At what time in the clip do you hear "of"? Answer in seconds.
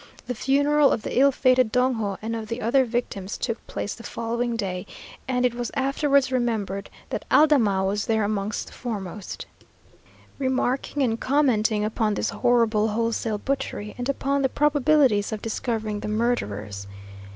0.91-1.03, 2.35-2.47, 15.31-15.39